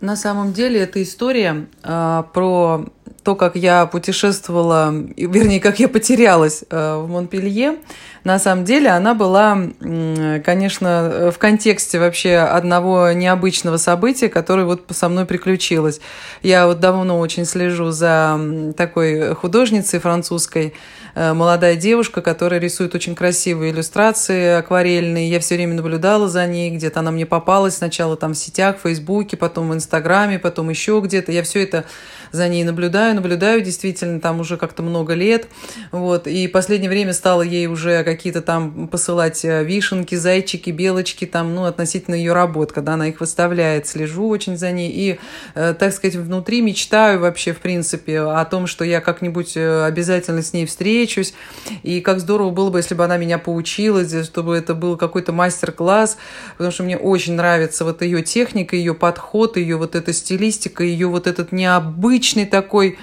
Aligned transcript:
На 0.00 0.14
самом 0.14 0.52
деле 0.52 0.80
эта 0.80 1.02
история 1.02 1.66
э, 1.82 2.22
про 2.32 2.86
то, 3.24 3.34
как 3.34 3.56
я 3.56 3.86
путешествовала, 3.86 4.90
вернее, 5.16 5.60
как 5.60 5.80
я 5.80 5.88
потерялась 5.88 6.64
э, 6.70 6.96
в 6.96 7.08
Монпелье, 7.08 7.76
на 8.24 8.38
самом 8.38 8.64
деле 8.64 8.90
она 8.90 9.14
была, 9.14 9.58
конечно, 10.44 11.30
в 11.34 11.38
контексте 11.38 11.98
вообще 11.98 12.36
одного 12.36 13.12
необычного 13.12 13.76
события, 13.76 14.28
которое 14.28 14.64
вот 14.64 14.84
со 14.90 15.08
мной 15.08 15.24
приключилось. 15.24 16.00
Я 16.42 16.66
вот 16.66 16.78
давно 16.80 17.18
очень 17.18 17.44
слежу 17.44 17.90
за 17.90 18.38
такой 18.76 19.34
художницей 19.34 19.98
французской, 19.98 20.68
Э, 20.68 20.97
молодая 21.18 21.76
девушка, 21.76 22.22
которая 22.22 22.60
рисует 22.60 22.94
очень 22.94 23.14
красивые 23.14 23.72
иллюстрации 23.72 24.54
акварельные. 24.54 25.28
Я 25.28 25.40
все 25.40 25.56
время 25.56 25.74
наблюдала 25.74 26.28
за 26.28 26.46
ней, 26.46 26.70
где-то 26.70 27.00
она 27.00 27.10
мне 27.10 27.26
попалась 27.26 27.76
сначала 27.76 28.16
там 28.16 28.34
в 28.34 28.38
сетях, 28.38 28.78
в 28.78 28.82
Фейсбуке, 28.82 29.36
потом 29.36 29.70
в 29.70 29.74
Инстаграме, 29.74 30.38
потом 30.38 30.70
еще 30.70 31.00
где-то. 31.02 31.32
Я 31.32 31.42
все 31.42 31.62
это 31.62 31.84
за 32.30 32.48
ней 32.48 32.62
наблюдаю, 32.62 33.14
наблюдаю 33.14 33.62
действительно 33.62 34.20
там 34.20 34.40
уже 34.40 34.56
как-то 34.56 34.82
много 34.82 35.14
лет. 35.14 35.48
Вот. 35.90 36.26
И 36.26 36.46
в 36.46 36.52
последнее 36.52 36.90
время 36.90 37.12
стала 37.12 37.42
ей 37.42 37.66
уже 37.66 38.04
какие-то 38.04 38.42
там 38.42 38.86
посылать 38.86 39.44
э, 39.44 39.64
вишенки, 39.64 40.14
зайчики, 40.14 40.70
белочки 40.70 41.24
там, 41.24 41.54
ну, 41.54 41.64
относительно 41.64 42.14
ее 42.14 42.32
работ, 42.32 42.72
когда 42.72 42.94
она 42.94 43.08
их 43.08 43.20
выставляет. 43.20 43.86
Слежу 43.86 44.28
очень 44.28 44.56
за 44.56 44.70
ней. 44.70 44.90
И, 44.90 45.18
э, 45.54 45.74
так 45.78 45.92
сказать, 45.92 46.16
внутри 46.16 46.60
мечтаю 46.60 47.20
вообще, 47.20 47.52
в 47.52 47.58
принципе, 47.58 48.20
о 48.20 48.44
том, 48.44 48.66
что 48.66 48.84
я 48.84 49.00
как-нибудь 49.00 49.56
э, 49.56 49.84
обязательно 49.84 50.42
с 50.42 50.52
ней 50.52 50.66
встречусь. 50.66 51.07
И 51.82 52.00
как 52.00 52.20
здорово 52.20 52.50
было 52.50 52.70
бы, 52.70 52.78
если 52.78 52.94
бы 52.94 53.04
она 53.04 53.16
меня 53.16 53.38
поучила, 53.38 54.04
чтобы 54.24 54.56
это 54.56 54.74
был 54.74 54.96
какой-то 54.96 55.32
мастер-класс, 55.32 56.18
потому 56.52 56.72
что 56.72 56.82
мне 56.82 56.96
очень 56.96 57.34
нравится 57.34 57.84
вот 57.84 58.02
ее 58.02 58.22
техника, 58.22 58.76
ее 58.76 58.94
подход, 58.94 59.56
ее 59.56 59.76
вот 59.76 59.94
эта 59.94 60.12
стилистика, 60.12 60.84
ее 60.84 61.06
вот 61.06 61.26
этот 61.26 61.52
необычный 61.52 62.46
такой 62.46 62.98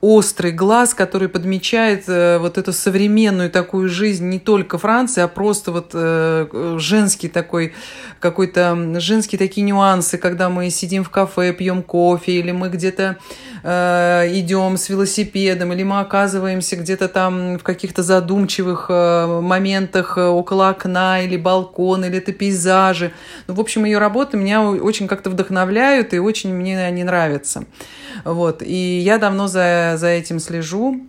острый 0.00 0.52
глаз, 0.52 0.94
который 0.94 1.28
подмечает 1.28 2.04
э, 2.06 2.38
вот 2.38 2.58
эту 2.58 2.72
современную 2.72 3.50
такую 3.50 3.88
жизнь 3.88 4.28
не 4.28 4.38
только 4.38 4.78
Франции, 4.78 5.20
а 5.20 5.26
просто 5.26 5.72
вот 5.72 5.90
э, 5.94 6.76
женский 6.78 7.28
такой 7.28 7.74
какой-то 8.20 9.00
женские 9.00 9.40
такие 9.40 9.66
нюансы, 9.66 10.16
когда 10.16 10.48
мы 10.48 10.70
сидим 10.70 11.02
в 11.02 11.10
кафе, 11.10 11.52
пьем 11.52 11.82
кофе, 11.82 12.38
или 12.38 12.52
мы 12.52 12.68
где-то 12.68 13.18
э, 13.62 14.28
идем 14.32 14.76
с 14.76 14.88
велосипедом, 14.88 15.72
или 15.72 15.82
мы 15.82 16.00
оказываемся 16.00 16.76
где-то 16.76 17.08
там 17.08 17.58
в 17.58 17.62
каких-то 17.62 18.02
задумчивых 18.02 18.86
э, 18.88 19.40
моментах 19.40 20.16
около 20.16 20.70
окна, 20.70 21.22
или 21.22 21.36
балкона, 21.36 22.06
или 22.06 22.18
это 22.18 22.32
пейзажи. 22.32 23.12
Ну, 23.46 23.54
в 23.54 23.60
общем, 23.60 23.84
ее 23.84 23.98
работы 23.98 24.36
меня 24.36 24.62
очень 24.62 25.08
как-то 25.08 25.30
вдохновляют 25.30 26.14
и 26.14 26.18
очень 26.18 26.54
мне 26.54 26.78
они 26.84 27.04
нравятся. 27.04 27.64
Вот. 28.24 28.62
И 28.62 28.98
я 28.98 29.18
давно 29.18 29.46
за, 29.48 29.94
за 29.96 30.08
этим 30.08 30.38
слежу. 30.38 31.00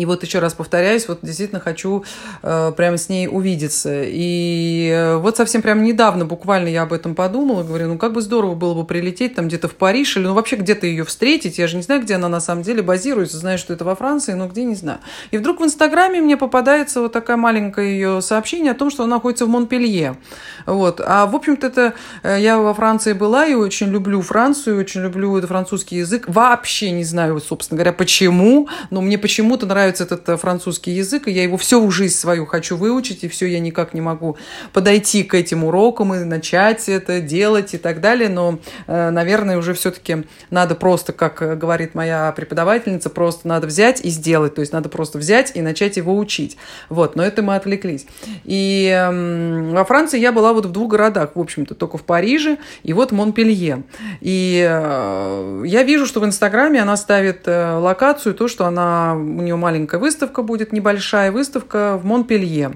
И 0.00 0.06
вот 0.06 0.22
еще 0.24 0.38
раз 0.38 0.54
повторяюсь, 0.54 1.06
вот 1.08 1.18
действительно 1.20 1.60
хочу 1.60 2.04
э, 2.42 2.72
прямо 2.74 2.96
с 2.96 3.10
ней 3.10 3.28
увидеться. 3.28 4.02
И 4.06 4.90
э, 4.90 5.16
вот 5.16 5.36
совсем 5.36 5.60
прям 5.60 5.84
недавно 5.84 6.24
буквально 6.24 6.68
я 6.68 6.82
об 6.82 6.94
этом 6.94 7.14
подумала, 7.14 7.62
говорю, 7.64 7.88
ну 7.88 7.98
как 7.98 8.14
бы 8.14 8.22
здорово 8.22 8.54
было 8.54 8.72
бы 8.72 8.86
прилететь 8.86 9.34
там 9.34 9.48
где-то 9.48 9.68
в 9.68 9.74
Париж 9.74 10.16
или 10.16 10.24
ну 10.24 10.32
вообще 10.32 10.56
где-то 10.56 10.86
ее 10.86 11.04
встретить. 11.04 11.58
Я 11.58 11.66
же 11.66 11.76
не 11.76 11.82
знаю, 11.82 12.00
где 12.00 12.14
она 12.14 12.30
на 12.30 12.40
самом 12.40 12.62
деле 12.62 12.80
базируется, 12.80 13.36
знаю, 13.36 13.58
что 13.58 13.74
это 13.74 13.84
во 13.84 13.94
Франции, 13.94 14.32
но 14.32 14.48
где 14.48 14.64
не 14.64 14.74
знаю. 14.74 15.00
И 15.32 15.36
вдруг 15.36 15.60
в 15.60 15.64
Инстаграме 15.64 16.22
мне 16.22 16.38
попадается 16.38 17.02
вот 17.02 17.12
такая 17.12 17.36
маленькая 17.36 17.84
ее 17.84 18.22
сообщение 18.22 18.72
о 18.72 18.74
том, 18.74 18.90
что 18.90 19.02
она 19.02 19.16
находится 19.16 19.44
в 19.44 19.50
Монпелье. 19.50 20.16
Вот. 20.64 21.02
А 21.04 21.26
в 21.26 21.36
общем-то 21.36 21.66
это 21.66 21.92
э, 22.22 22.38
я 22.40 22.58
во 22.58 22.72
Франции 22.72 23.12
была 23.12 23.44
и 23.44 23.52
очень 23.52 23.88
люблю 23.88 24.22
Францию, 24.22 24.80
очень 24.80 25.02
люблю 25.02 25.36
этот 25.36 25.50
французский 25.50 25.96
язык. 25.96 26.24
Вообще 26.26 26.90
не 26.90 27.04
знаю, 27.04 27.38
собственно 27.40 27.76
говоря, 27.76 27.92
почему, 27.92 28.66
но 28.88 29.02
мне 29.02 29.18
почему-то 29.18 29.66
нравится 29.66 29.89
нравится 29.90 30.04
этот 30.04 30.28
э, 30.28 30.36
французский 30.36 30.92
язык, 30.92 31.26
и 31.26 31.32
я 31.32 31.42
его 31.42 31.56
всю 31.56 31.90
жизнь 31.90 32.14
свою 32.14 32.46
хочу 32.46 32.76
выучить, 32.76 33.24
и 33.24 33.28
все, 33.28 33.46
я 33.46 33.58
никак 33.58 33.94
не 33.94 34.00
могу 34.00 34.36
подойти 34.72 35.24
к 35.24 35.34
этим 35.34 35.64
урокам 35.64 36.14
и 36.14 36.18
начать 36.24 36.88
это 36.88 37.20
делать 37.20 37.74
и 37.74 37.78
так 37.78 38.00
далее. 38.00 38.28
Но, 38.28 38.58
э, 38.86 39.10
наверное, 39.10 39.58
уже 39.58 39.74
все-таки 39.74 40.24
надо 40.50 40.74
просто, 40.74 41.12
как 41.12 41.42
э, 41.42 41.56
говорит 41.56 41.94
моя 41.94 42.32
преподавательница, 42.32 43.10
просто 43.10 43.48
надо 43.48 43.66
взять 43.66 44.04
и 44.04 44.10
сделать. 44.10 44.54
То 44.54 44.60
есть 44.60 44.72
надо 44.72 44.88
просто 44.88 45.18
взять 45.18 45.52
и 45.56 45.62
начать 45.62 45.96
его 45.96 46.16
учить. 46.16 46.56
Вот, 46.88 47.16
но 47.16 47.24
это 47.24 47.42
мы 47.42 47.56
отвлеклись. 47.56 48.06
И 48.44 48.86
эм, 48.86 49.72
во 49.72 49.84
Франции 49.84 50.20
я 50.20 50.30
была 50.30 50.52
вот 50.52 50.66
в 50.66 50.72
двух 50.72 50.90
городах, 50.90 51.30
в 51.34 51.40
общем-то, 51.40 51.74
только 51.74 51.98
в 51.98 52.02
Париже 52.02 52.58
и 52.84 52.92
вот 52.92 53.12
Монпелье. 53.12 53.82
И 54.20 54.58
я 54.60 55.82
вижу, 55.82 56.06
что 56.06 56.20
в 56.20 56.24
Инстаграме 56.24 56.80
она 56.80 56.96
ставит 56.96 57.46
локацию, 57.46 58.34
то, 58.34 58.48
что 58.48 58.66
она, 58.66 59.14
у 59.14 59.42
нее 59.42 59.56
маленькая 59.56 59.69
выставка 59.98 60.42
будет, 60.42 60.72
небольшая 60.72 61.32
выставка 61.32 61.96
в 61.96 62.04
Монпелье. 62.04 62.72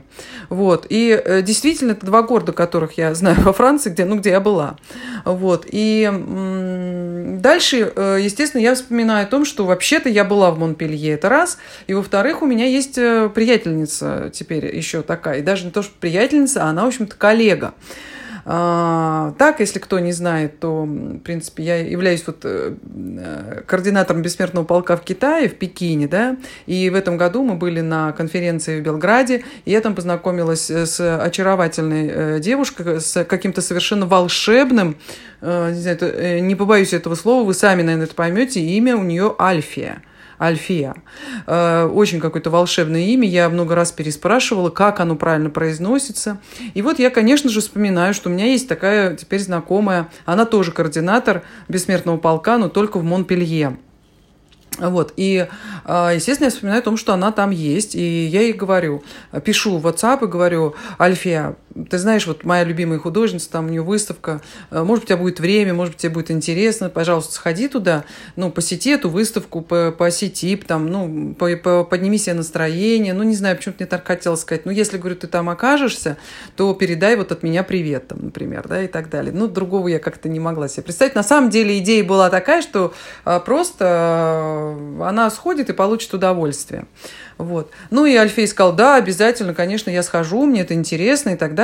Вот. 0.48 0.86
И 0.88 1.10
э, 1.10 1.42
действительно, 1.42 1.92
это 1.92 2.06
два 2.06 2.22
города, 2.22 2.52
которых 2.52 2.98
я 2.98 3.14
знаю 3.14 3.40
во 3.42 3.52
Франции, 3.52 3.90
где, 3.90 4.04
ну, 4.04 4.16
где 4.16 4.30
я 4.30 4.40
была. 4.40 4.76
Вот. 5.24 5.66
И 5.70 6.10
дальше, 7.40 7.92
э, 7.94 8.18
естественно, 8.22 8.60
я 8.60 8.74
вспоминаю 8.74 9.24
о 9.24 9.28
том, 9.28 9.44
что 9.44 9.64
вообще-то 9.64 10.08
я 10.08 10.24
была 10.24 10.50
в 10.50 10.58
Монпелье, 10.58 11.14
это 11.14 11.28
раз. 11.28 11.58
И 11.86 11.94
во-вторых, 11.94 12.42
у 12.42 12.46
меня 12.46 12.66
есть 12.66 12.98
э, 12.98 13.30
приятельница 13.34 14.30
теперь 14.32 14.74
еще 14.74 15.02
такая. 15.02 15.38
И 15.40 15.42
даже 15.42 15.64
не 15.64 15.70
то, 15.70 15.82
что 15.82 15.92
приятельница, 15.98 16.64
а 16.64 16.66
она, 16.66 16.84
в 16.84 16.88
общем-то, 16.88 17.16
коллега. 17.16 17.74
А, 18.46 19.34
так, 19.38 19.60
если 19.60 19.78
кто 19.78 19.98
не 19.98 20.12
знает, 20.12 20.60
то, 20.60 20.84
в 20.84 21.18
принципе, 21.20 21.62
я 21.62 21.76
являюсь 21.76 22.24
вот 22.26 22.40
э, 22.44 22.74
координатором 23.66 24.20
бессмертного 24.20 24.64
полка 24.64 24.96
в 24.98 25.02
Китае, 25.02 25.48
в 25.48 25.54
Пекине, 25.54 26.08
да, 26.08 26.36
и 26.66 26.90
в 26.90 26.94
этом 26.94 27.16
году 27.16 27.42
мы 27.42 27.54
были 27.54 27.80
на 27.80 28.12
конференции 28.12 28.80
в 28.80 28.82
Белграде, 28.82 29.44
и 29.64 29.70
я 29.70 29.80
там 29.80 29.94
познакомилась 29.94 30.70
с 30.70 31.18
очаровательной 31.18 32.08
э, 32.08 32.40
девушкой, 32.40 33.00
с 33.00 33.24
каким-то 33.24 33.62
совершенно 33.62 34.04
волшебным, 34.04 34.96
э, 35.40 35.70
не, 35.72 35.80
знаю, 35.80 36.44
не 36.44 36.54
побоюсь 36.54 36.92
этого 36.92 37.14
слова, 37.14 37.44
вы 37.44 37.54
сами, 37.54 37.80
наверное, 37.80 38.06
это 38.06 38.14
поймете, 38.14 38.60
имя 38.60 38.94
у 38.96 39.02
нее 39.04 39.34
Альфия. 39.40 40.02
Альфия. 40.44 40.94
Э, 41.46 41.84
очень 41.86 42.20
какое-то 42.20 42.50
волшебное 42.50 43.02
имя. 43.02 43.28
Я 43.28 43.48
много 43.48 43.74
раз 43.74 43.92
переспрашивала, 43.92 44.70
как 44.70 45.00
оно 45.00 45.16
правильно 45.16 45.50
произносится. 45.50 46.38
И 46.74 46.82
вот 46.82 46.98
я, 46.98 47.10
конечно 47.10 47.50
же, 47.50 47.60
вспоминаю, 47.60 48.14
что 48.14 48.28
у 48.28 48.32
меня 48.32 48.46
есть 48.46 48.68
такая 48.68 49.16
теперь 49.16 49.40
знакомая. 49.40 50.08
Она 50.24 50.44
тоже 50.44 50.72
координатор 50.72 51.42
бессмертного 51.68 52.16
полка, 52.16 52.58
но 52.58 52.68
только 52.68 52.98
в 52.98 53.04
Монпелье. 53.04 53.76
Вот, 54.78 55.12
и, 55.16 55.46
а, 55.84 56.10
естественно, 56.12 56.46
я 56.46 56.50
вспоминаю 56.50 56.80
о 56.80 56.84
том, 56.84 56.96
что 56.96 57.14
она 57.14 57.30
там 57.30 57.50
есть, 57.50 57.94
и 57.94 58.26
я 58.26 58.40
ей 58.40 58.52
говорю, 58.52 59.04
пишу 59.44 59.78
в 59.78 59.86
WhatsApp 59.86 60.24
и 60.24 60.26
говорю, 60.26 60.74
Альфия, 60.98 61.54
ты 61.90 61.98
знаешь, 61.98 62.26
вот 62.26 62.44
моя 62.44 62.64
любимая 62.64 62.98
художница, 62.98 63.50
там 63.50 63.66
у 63.66 63.68
нее 63.68 63.82
выставка, 63.82 64.40
э, 64.70 64.82
может 64.82 65.04
быть, 65.04 65.10
у 65.10 65.14
тебя 65.14 65.22
будет 65.22 65.40
время, 65.40 65.74
может 65.74 65.94
быть, 65.94 66.02
тебе 66.02 66.12
будет 66.12 66.30
интересно, 66.30 66.88
пожалуйста, 66.88 67.34
сходи 67.34 67.68
туда, 67.68 68.04
ну, 68.36 68.50
посети 68.50 68.90
эту 68.90 69.10
выставку, 69.10 69.60
по 69.60 69.90
посети, 69.90 70.56
там, 70.56 70.86
ну, 70.86 71.34
по 71.34 71.54
по 71.56 71.84
подними 71.84 72.18
себе 72.18 72.34
настроение, 72.34 73.14
ну, 73.14 73.22
не 73.22 73.34
знаю, 73.34 73.56
почему-то 73.56 73.82
мне 73.82 73.88
так 73.88 74.06
хотелось 74.06 74.40
сказать, 74.40 74.66
ну, 74.66 74.72
если, 74.72 74.98
говорю, 74.98 75.16
ты 75.16 75.26
там 75.26 75.50
окажешься, 75.50 76.16
то 76.56 76.72
передай 76.74 77.16
вот 77.16 77.32
от 77.32 77.42
меня 77.42 77.62
привет, 77.62 78.08
там, 78.08 78.18
например, 78.22 78.66
да, 78.68 78.82
и 78.82 78.86
так 78.86 79.10
далее. 79.10 79.32
Ну, 79.32 79.48
другого 79.48 79.88
я 79.88 79.98
как-то 79.98 80.28
не 80.28 80.40
могла 80.40 80.68
себе 80.68 80.84
представить. 80.84 81.14
На 81.14 81.22
самом 81.22 81.50
деле 81.50 81.78
идея 81.78 82.04
была 82.04 82.30
такая, 82.30 82.62
что 82.62 82.94
а, 83.24 83.40
просто 83.40 83.84
а, 83.86 85.08
она 85.08 85.30
сходит 85.30 85.70
и 85.70 85.72
получит 85.72 86.14
удовольствие. 86.14 86.86
Вот. 87.38 87.70
Ну 87.90 88.06
и 88.06 88.14
Альфей 88.14 88.46
сказал, 88.46 88.72
да, 88.72 88.96
обязательно, 88.96 89.54
конечно, 89.54 89.90
я 89.90 90.02
схожу, 90.02 90.46
мне 90.46 90.60
это 90.60 90.74
интересно 90.74 91.30
и 91.30 91.36
так 91.36 91.54
далее. 91.54 91.63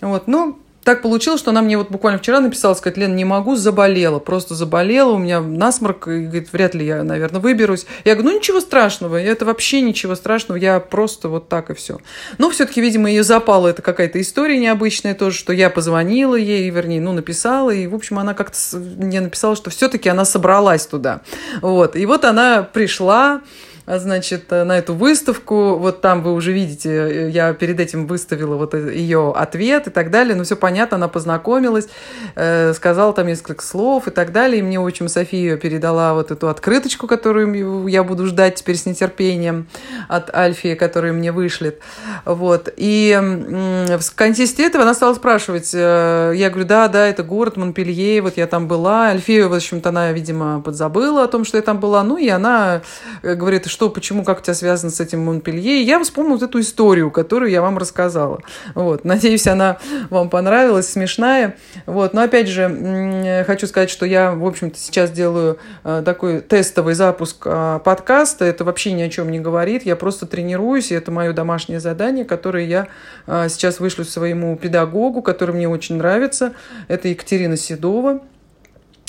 Вот. 0.00 0.26
Ну, 0.26 0.61
так 0.84 1.02
получилось, 1.02 1.40
что 1.40 1.50
она 1.50 1.62
мне 1.62 1.78
вот 1.78 1.90
буквально 1.90 2.18
вчера 2.18 2.40
написала, 2.40 2.74
сказать, 2.74 2.96
Лен, 2.96 3.14
не 3.14 3.24
могу, 3.24 3.56
заболела, 3.56 4.18
просто 4.18 4.54
заболела, 4.54 5.12
у 5.12 5.18
меня 5.18 5.40
насморк, 5.40 6.08
и 6.08 6.26
говорит, 6.26 6.48
вряд 6.52 6.74
ли 6.74 6.84
я, 6.84 7.02
наверное, 7.02 7.40
выберусь. 7.40 7.86
Я 8.04 8.14
говорю, 8.14 8.30
ну 8.30 8.38
ничего 8.38 8.60
страшного, 8.60 9.16
это 9.16 9.44
вообще 9.44 9.80
ничего 9.80 10.14
страшного, 10.14 10.58
я 10.58 10.80
просто 10.80 11.28
вот 11.28 11.48
так 11.48 11.70
и 11.70 11.74
все. 11.74 11.98
Но 12.38 12.50
все-таки, 12.50 12.80
видимо, 12.80 13.08
ее 13.08 13.22
запала 13.22 13.68
это 13.68 13.82
какая-то 13.82 14.20
история 14.20 14.58
необычная 14.58 15.14
тоже, 15.14 15.36
что 15.36 15.52
я 15.52 15.70
позвонила 15.70 16.34
ей, 16.34 16.68
вернее, 16.70 17.00
ну, 17.00 17.12
написала, 17.12 17.70
и, 17.70 17.86
в 17.86 17.94
общем, 17.94 18.18
она 18.18 18.34
как-то 18.34 18.56
мне 18.76 19.20
написала, 19.20 19.56
что 19.56 19.70
все-таки 19.70 20.08
она 20.08 20.24
собралась 20.24 20.86
туда. 20.86 21.20
Вот, 21.60 21.96
и 21.96 22.06
вот 22.06 22.24
она 22.24 22.62
пришла, 22.62 23.42
значит, 23.86 24.50
на 24.50 24.78
эту 24.78 24.94
выставку. 24.94 25.76
Вот 25.76 26.00
там 26.00 26.22
вы 26.22 26.32
уже 26.34 26.52
видите, 26.52 27.30
я 27.30 27.52
перед 27.52 27.80
этим 27.80 28.06
выставила 28.06 28.56
вот 28.56 28.74
ее 28.74 29.32
ответ 29.36 29.86
и 29.88 29.90
так 29.90 30.10
далее. 30.10 30.34
Ну, 30.34 30.44
все 30.44 30.56
понятно, 30.56 30.71
она 30.92 31.08
познакомилась, 31.08 31.88
сказала 32.34 33.12
там 33.12 33.26
несколько 33.26 33.64
слов 33.64 34.08
и 34.08 34.10
так 34.10 34.32
далее. 34.32 34.60
И 34.60 34.62
мне 34.62 34.80
очень 34.80 35.08
София 35.08 35.56
передала 35.56 36.14
вот 36.14 36.30
эту 36.30 36.48
открыточку, 36.48 37.06
которую 37.06 37.86
я 37.86 38.04
буду 38.04 38.26
ждать 38.26 38.56
теперь 38.56 38.76
с 38.76 38.86
нетерпением 38.86 39.68
от 40.08 40.34
Альфии, 40.34 40.74
которую 40.74 41.14
мне 41.14 41.32
вышлет. 41.32 41.80
Вот. 42.24 42.72
И 42.76 43.18
в 43.18 44.14
контексте 44.14 44.66
этого 44.66 44.84
она 44.84 44.94
стала 44.94 45.14
спрашивать, 45.14 45.72
я 45.74 46.48
говорю, 46.50 46.66
да, 46.66 46.88
да, 46.88 47.06
это 47.06 47.22
город 47.22 47.56
Монпелье, 47.56 48.22
вот 48.22 48.36
я 48.36 48.46
там 48.46 48.68
была. 48.68 49.06
Альфия, 49.08 49.48
в 49.48 49.54
общем-то, 49.54 49.88
она, 49.88 50.12
видимо, 50.12 50.60
подзабыла 50.60 51.24
о 51.24 51.28
том, 51.28 51.44
что 51.44 51.56
я 51.56 51.62
там 51.62 51.80
была. 51.80 52.02
Ну, 52.02 52.16
и 52.16 52.28
она 52.28 52.82
э, 53.22 53.34
говорит, 53.34 53.66
что, 53.66 53.90
почему, 53.90 54.24
как 54.24 54.38
у 54.38 54.42
тебя 54.42 54.54
связано 54.54 54.90
с 54.90 55.00
этим 55.00 55.24
Монпелье. 55.24 55.82
И 55.82 55.84
я 55.84 56.02
вспомнила 56.02 56.34
вот 56.34 56.42
эту 56.42 56.60
историю, 56.60 57.10
которую 57.10 57.50
я 57.50 57.60
вам 57.60 57.78
рассказала. 57.78 58.40
Вот. 58.74 59.04
Надеюсь, 59.04 59.46
она 59.46 59.78
вам 60.10 60.30
понравилась, 60.30 60.61
смешная. 60.82 61.56
Вот. 61.86 62.14
Но, 62.14 62.22
опять 62.22 62.48
же, 62.48 63.44
хочу 63.46 63.66
сказать, 63.66 63.90
что 63.90 64.06
я, 64.06 64.32
в 64.32 64.46
общем-то, 64.46 64.78
сейчас 64.78 65.10
делаю 65.10 65.58
э, 65.84 66.02
такой 66.04 66.40
тестовый 66.40 66.94
запуск 66.94 67.42
э, 67.44 67.80
подкаста. 67.84 68.44
Это 68.44 68.64
вообще 68.64 68.92
ни 68.92 69.02
о 69.02 69.08
чем 69.08 69.30
не 69.30 69.40
говорит. 69.40 69.84
Я 69.84 69.96
просто 69.96 70.26
тренируюсь, 70.26 70.90
и 70.90 70.94
это 70.94 71.10
мое 71.10 71.32
домашнее 71.32 71.80
задание, 71.80 72.24
которое 72.24 72.66
я 72.66 72.88
сейчас 73.26 73.80
вышлю 73.80 74.04
своему 74.04 74.56
педагогу, 74.56 75.22
который 75.22 75.54
мне 75.54 75.68
очень 75.68 75.96
нравится. 75.96 76.52
Это 76.88 77.08
Екатерина 77.08 77.56
Седова. 77.56 78.20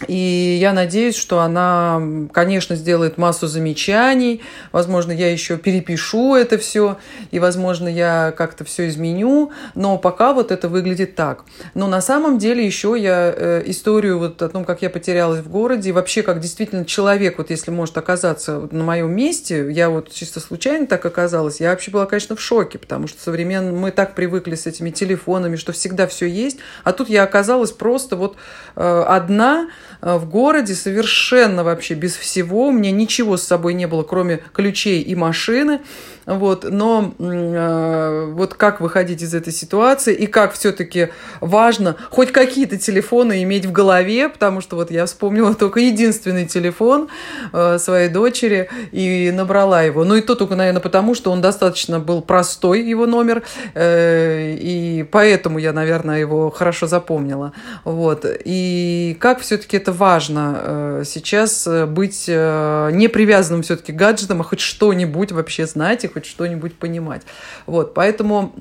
И 0.08 0.58
я 0.60 0.74
надеюсь, 0.74 1.16
что 1.16 1.40
она, 1.40 2.02
конечно, 2.32 2.76
сделает 2.76 3.18
массу 3.18 3.48
замечаний. 3.48 4.42
Возможно, 4.72 5.12
я 5.12 5.32
еще 5.32 5.58
перепишу 5.58 6.36
это 6.36 6.58
все, 6.58 6.98
и, 7.32 7.40
возможно, 7.40 7.88
я 7.88 8.34
как-то 8.36 8.64
все 8.64 8.88
изменю. 8.88 9.52
Но 9.76 9.98
пока 9.98 10.34
вот 10.34 10.52
это 10.52 10.70
выглядит 10.70 11.16
так. 11.16 11.46
Но 11.74 11.88
на 11.88 12.02
самом 12.02 12.38
деле 12.38 12.66
еще 12.66 12.96
я 12.98 13.34
э, 13.36 13.64
историю 13.66 14.20
вот 14.20 14.42
о 14.42 14.50
том, 14.50 14.66
как 14.66 14.82
я 14.82 14.90
потерялась 14.90 15.42
в 15.42 15.50
городе, 15.50 15.90
и 15.90 15.92
вообще 15.92 16.22
как 16.22 16.40
действительно 16.40 16.86
человек, 16.86 17.38
вот 17.38 17.50
если 17.50 17.72
может 17.72 17.98
оказаться 17.98 18.68
на 18.72 18.84
моем 18.84 19.12
месте, 19.12 19.72
я 19.72 19.90
вот 19.90 20.12
чисто 20.12 20.40
случайно 20.40 20.88
так 20.88 21.06
оказалась, 21.06 21.60
я 21.60 21.72
вообще 21.72 21.92
была, 21.92 22.06
конечно, 22.06 22.36
в 22.36 22.42
шоке, 22.42 22.78
потому 22.78 23.08
что 23.08 23.22
современно 23.22 23.72
мы 23.72 23.92
так 23.92 24.16
привыкли 24.16 24.56
с 24.56 24.68
этими 24.68 24.90
телефонами, 24.90 25.56
что 25.56 25.72
всегда 25.72 26.08
все 26.08 26.26
есть, 26.26 26.58
а 26.84 26.94
тут 26.94 27.10
я 27.10 27.24
оказалась 27.24 27.72
просто 27.72 28.16
вот 28.16 28.36
э, 28.76 29.04
одна, 29.08 29.70
в 30.02 30.30
городе 30.30 30.76
совершенно 30.76 31.64
вообще 31.64 31.94
без 31.94 32.16
всего. 32.16 32.68
У 32.68 32.72
меня 32.72 32.92
ничего 32.92 33.38
с 33.38 33.44
собой 33.44 33.74
не 33.74 33.88
было, 33.88 34.04
кроме 34.04 34.40
ключей 34.54 35.02
и 35.02 35.16
машины. 35.16 35.82
Вот, 36.26 36.64
но 36.70 37.14
э, 37.20 38.32
вот 38.32 38.54
как 38.54 38.80
выходить 38.80 39.22
из 39.22 39.34
этой 39.34 39.52
ситуации 39.52 40.14
и 40.14 40.28
как 40.28 40.54
все-таки 40.54 41.10
важно 41.42 41.98
хоть 42.12 42.32
какие-то 42.32 42.78
телефоны 42.78 43.44
иметь 43.44 43.66
в 43.66 43.74
голове, 43.74 44.30
потому 44.30 44.62
что 44.62 44.78
вот 44.78 44.90
я 44.90 45.06
вспомнила 45.06 45.54
только 45.54 45.82
единственный 45.82 46.46
телефон 46.46 47.10
э, 47.52 47.78
своей 47.78 48.08
дочери 48.08 48.70
и 48.92 49.32
набрала 49.32 49.84
его. 49.84 50.06
Ну 50.06 50.16
и 50.16 50.22
то 50.22 50.36
только, 50.36 50.56
наверное, 50.56 50.82
потому 50.82 51.14
что 51.14 51.30
он 51.30 51.42
достаточно 51.42 52.00
был 52.00 52.22
простой, 52.22 52.82
его 52.82 53.06
номер, 53.06 53.44
э, 53.74 54.56
и 54.58 54.93
поэтому 55.04 55.60
я, 55.60 55.74
наверное, 55.74 56.20
его 56.20 56.50
хорошо 56.50 56.88
запомнила. 56.88 57.54
Вот. 57.84 58.26
И 58.46 59.18
как 59.20 59.40
все-таки 59.40 59.78
это 59.78 59.92
важно 59.92 60.58
э, 60.64 61.04
сейчас 61.06 61.68
э, 61.68 61.86
быть 61.86 62.26
э, 62.28 62.90
не 62.94 63.08
привязанным 63.08 63.62
все-таки 63.62 63.94
к 63.94 63.96
гаджетам, 63.96 64.42
а 64.42 64.44
хоть 64.44 64.60
что-нибудь 64.60 65.32
вообще 65.32 65.66
знать 65.66 66.04
и 66.04 66.08
хоть 66.08 66.26
что-нибудь 66.26 66.76
понимать. 66.76 67.24
Вот, 67.66 67.94
поэтому 67.94 68.54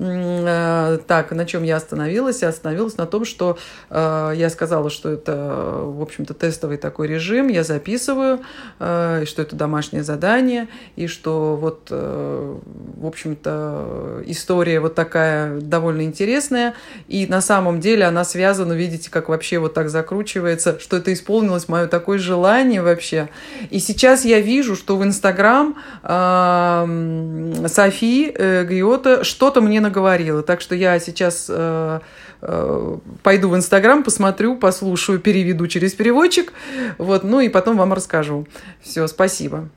так, 1.07 1.31
на 1.31 1.45
чем 1.45 1.63
я 1.63 1.77
остановилась? 1.77 2.41
Я 2.41 2.49
остановилась 2.49 2.97
на 2.97 3.05
том, 3.05 3.25
что 3.25 3.57
я 3.89 4.49
сказала, 4.51 4.89
что 4.89 5.09
это, 5.09 5.81
в 5.83 6.01
общем-то, 6.01 6.33
тестовый 6.33 6.77
такой 6.77 7.07
режим, 7.07 7.47
я 7.47 7.63
записываю, 7.63 8.39
что 8.77 9.41
это 9.41 9.55
домашнее 9.55 10.03
задание, 10.03 10.67
и 10.95 11.07
что 11.07 11.55
вот, 11.55 11.89
в 11.89 13.05
общем-то, 13.05 14.23
история 14.25 14.79
вот 14.79 14.95
такая 14.95 15.59
довольно 15.59 16.05
интересная, 16.33 16.73
и 17.07 17.27
на 17.27 17.41
самом 17.41 17.79
деле 17.79 18.05
она 18.05 18.23
связана, 18.23 18.73
видите, 18.73 19.09
как 19.11 19.29
вообще 19.29 19.59
вот 19.59 19.73
так 19.73 19.89
закручивается, 19.89 20.79
что 20.79 20.97
это 20.97 21.13
исполнилось 21.13 21.67
мое 21.67 21.87
такое 21.87 22.17
желание 22.17 22.81
вообще. 22.81 23.29
И 23.69 23.79
сейчас 23.79 24.25
я 24.25 24.39
вижу, 24.39 24.75
что 24.75 24.97
в 24.97 25.03
Инстаграм 25.03 25.75
э, 26.03 27.67
Софи 27.67 28.31
Гриота 28.31 29.23
что-то 29.23 29.61
мне 29.61 29.79
наговорила. 29.79 30.41
Так 30.41 30.61
что 30.61 30.75
я 30.75 30.99
сейчас 30.99 31.45
э, 31.49 31.99
э, 32.41 32.97
пойду 33.21 33.49
в 33.49 33.55
Инстаграм, 33.55 34.03
посмотрю, 34.03 34.57
послушаю, 34.57 35.19
переведу 35.19 35.67
через 35.67 35.93
переводчик. 35.93 36.51
Вот, 36.97 37.23
ну 37.23 37.39
и 37.39 37.49
потом 37.49 37.77
вам 37.77 37.93
расскажу. 37.93 38.47
Все, 38.81 39.07
спасибо. 39.07 39.69